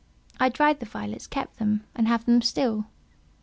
I 0.39 0.49
dried 0.49 0.79
the 0.79 0.87
violets, 0.87 1.27
kept 1.27 1.57
them, 1.59 1.83
and 1.93 2.07
have 2.07 2.25
them 2.25 2.41
still." 2.41 2.87